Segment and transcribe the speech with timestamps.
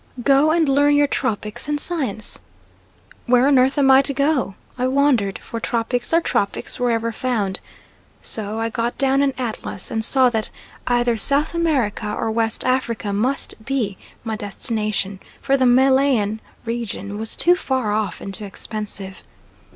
[0.23, 2.39] "Go and learn your tropics," said Science.
[3.27, 4.55] Where on earth am I to go?
[4.75, 7.59] I wondered, for tropics are tropics wherever found,
[8.23, 10.49] so I got down an atlas and saw that
[10.87, 17.35] either South America or West Africa must be my destination, for the Malayan region was
[17.35, 19.21] too far off and too expensive.